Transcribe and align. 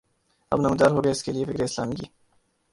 اب 0.51 0.59
نمودار 0.59 0.91
ہوگا 0.91 1.09
اس 1.09 1.23
کے 1.23 1.31
لیے 1.31 1.45
فکر 1.45 1.63
اسلامی 1.63 1.95
کی 1.95 2.05